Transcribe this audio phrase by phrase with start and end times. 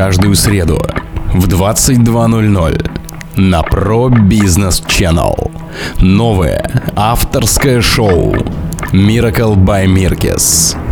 [0.00, 0.80] Каждую среду
[1.34, 2.90] в 22.00
[3.36, 5.50] на Pro Business Channel.
[6.00, 6.64] Новое
[6.96, 8.34] авторское шоу
[8.94, 10.89] Miracle by Mirkes.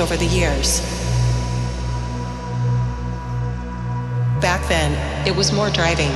[0.00, 0.80] Over the years.
[4.40, 4.92] Back then,
[5.26, 6.12] it was more driving.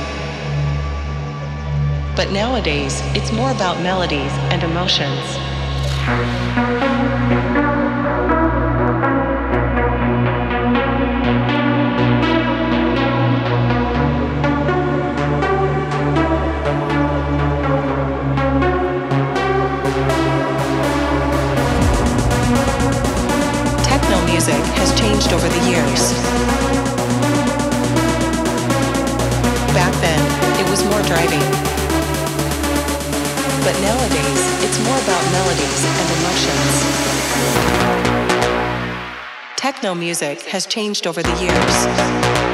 [2.15, 7.02] But nowadays, it's more about melodies and emotions.
[25.33, 26.13] Over the years.
[29.73, 30.21] Back then,
[30.61, 31.41] it was more driving.
[33.63, 36.73] But nowadays, it's more about melodies and emotions.
[39.55, 42.52] Techno music has changed over the years.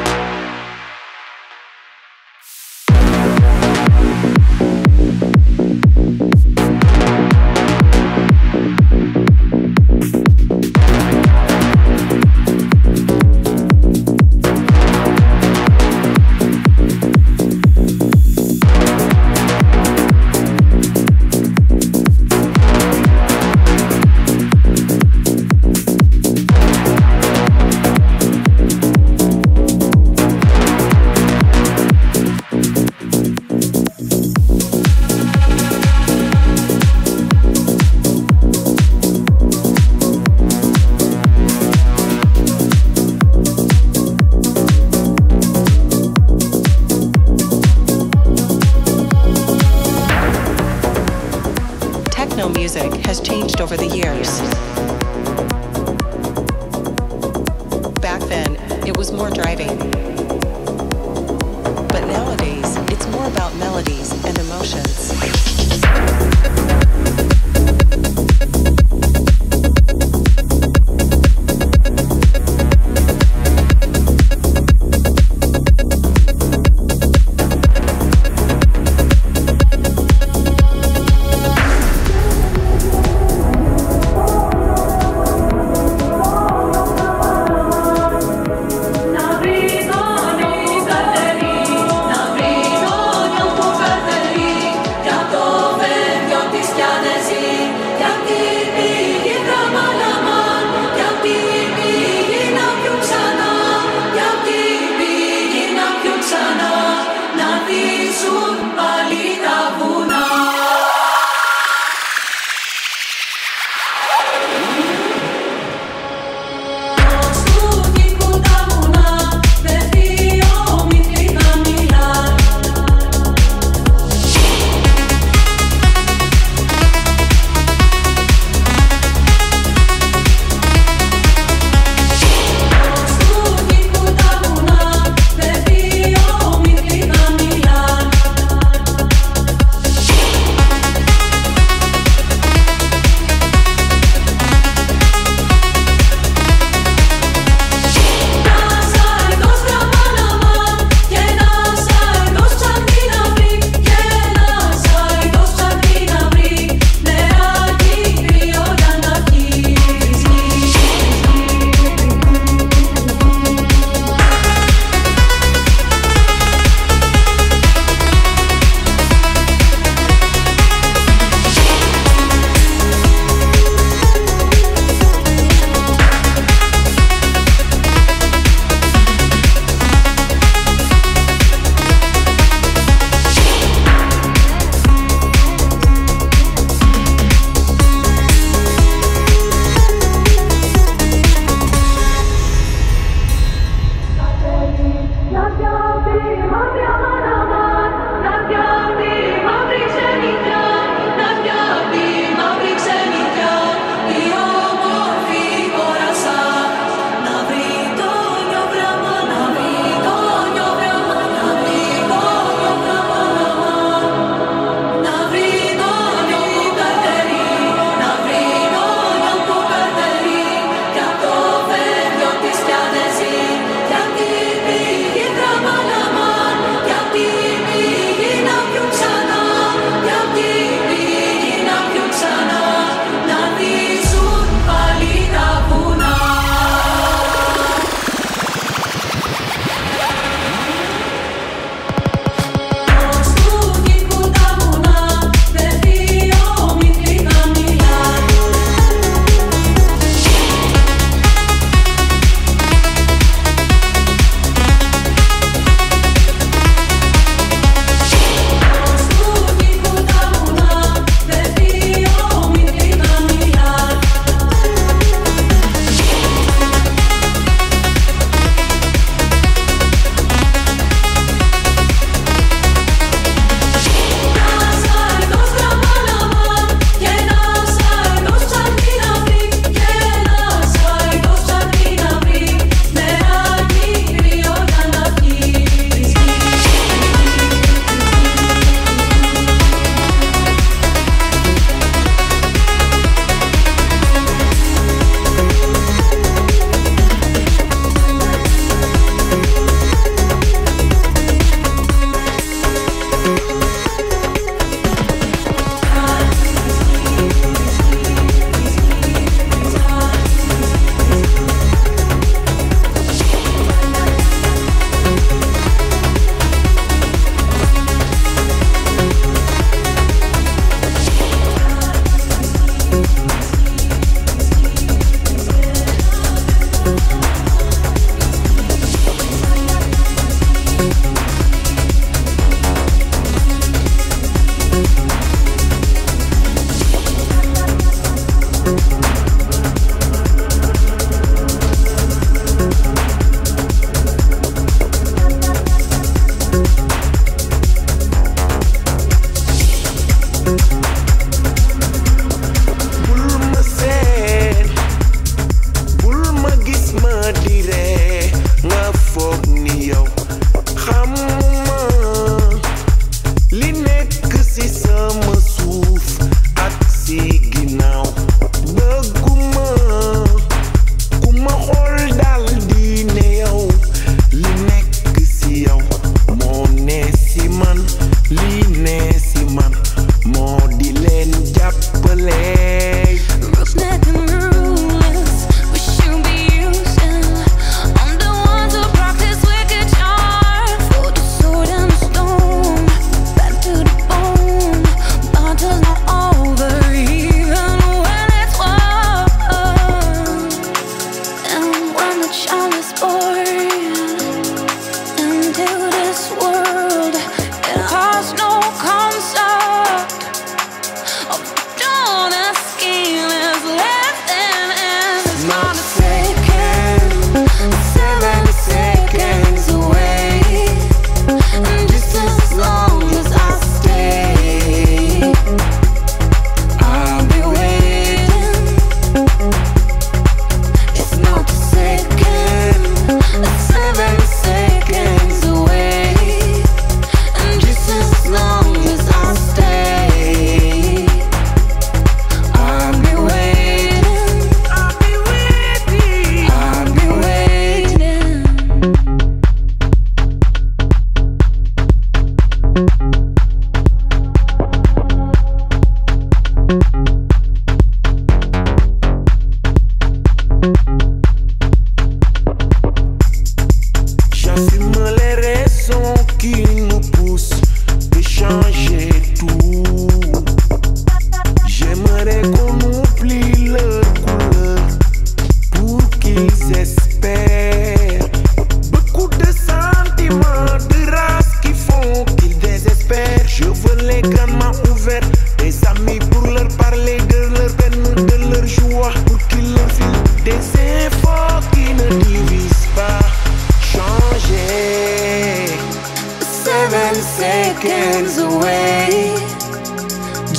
[497.74, 499.36] seconds away.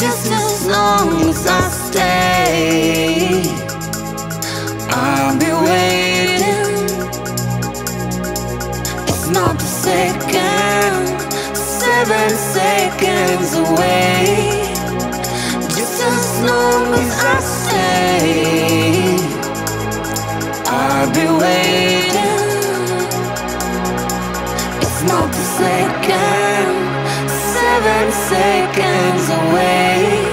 [0.03, 3.42] Just as long as I stay,
[4.90, 6.70] I'll be waiting.
[9.11, 11.01] It's not the second,
[11.57, 14.25] seven seconds away.
[15.77, 18.40] Just as long as I stay,
[20.79, 22.40] I'll be waiting.
[24.85, 26.39] It's not the second
[28.11, 30.25] seconds away.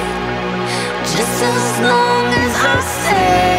[1.03, 3.56] Just as long as I stay.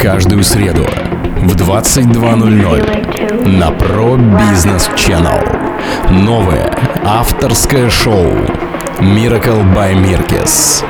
[0.00, 0.86] Каждую среду
[1.42, 6.10] в 22.00 на Pro Business Channel.
[6.10, 6.70] Новое
[7.04, 8.26] авторское шоу
[8.98, 10.84] Miracle by Mirkes.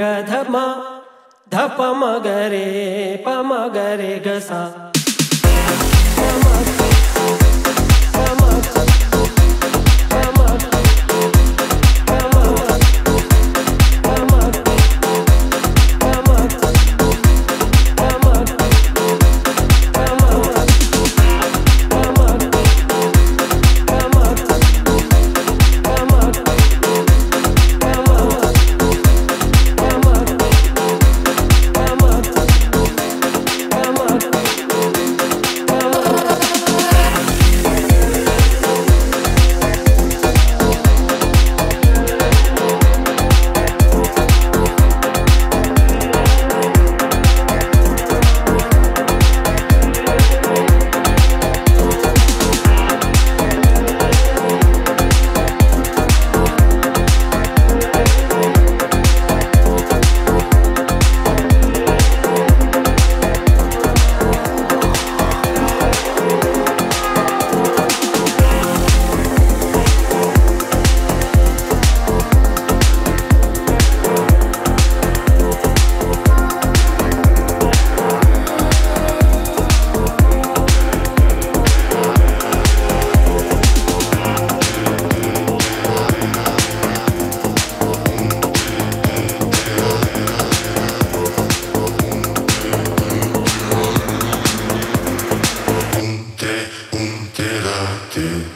[0.00, 0.56] ग धम
[2.24, 2.66] गरे
[3.26, 4.89] पमगरे गसा।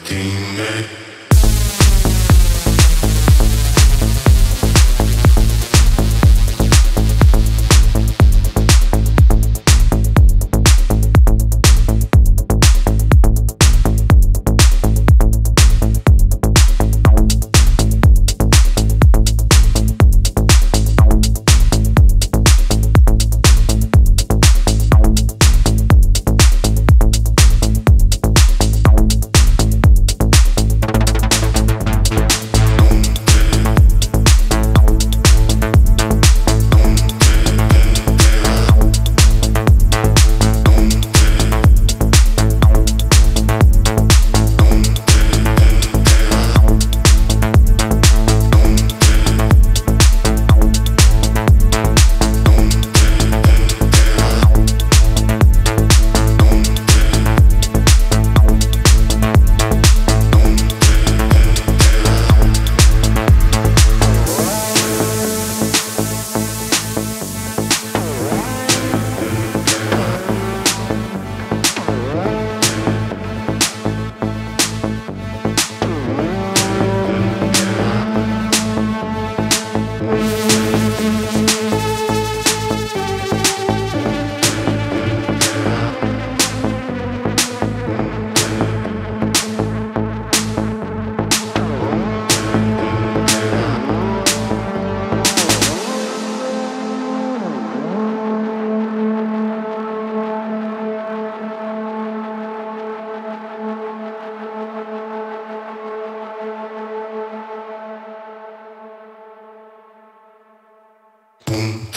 [0.03, 1.14] redeem.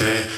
[0.09, 0.38] Yeah.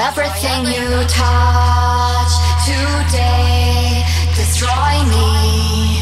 [0.00, 2.32] everything you touch
[2.64, 4.02] today.
[4.34, 6.00] Destroy me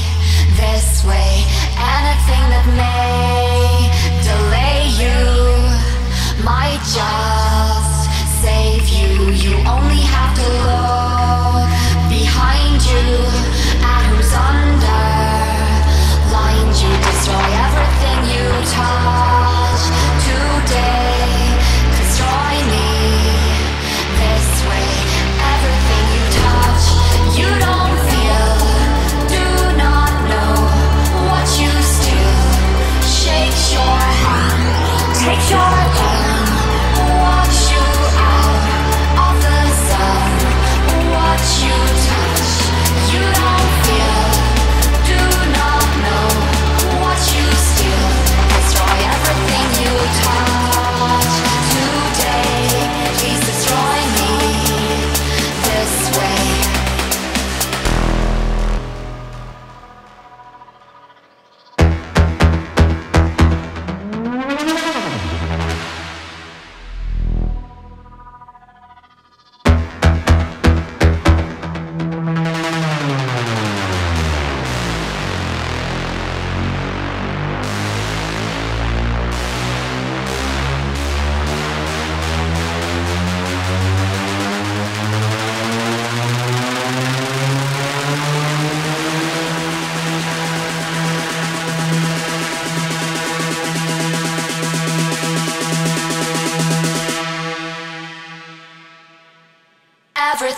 [0.54, 1.42] this way.
[1.74, 2.97] Anything that makes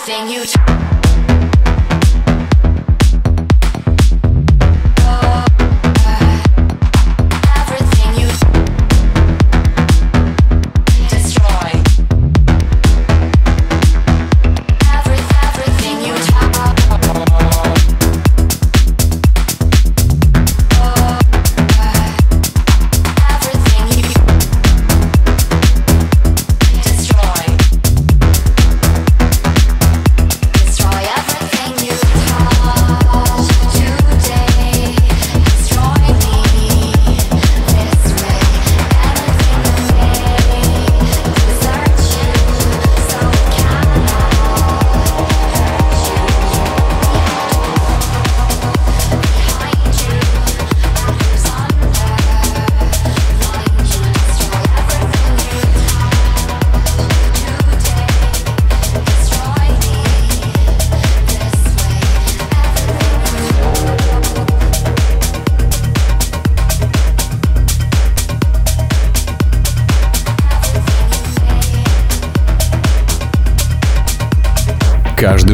[0.07, 0.70] thing you.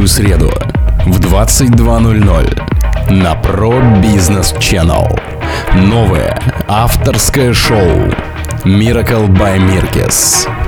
[0.06, 0.50] каждую среду
[1.04, 5.20] в 22.00 на Pro Business Channel.
[5.74, 6.38] Новое
[6.68, 8.12] авторское шоу
[8.64, 10.65] Miracle by Mirkes.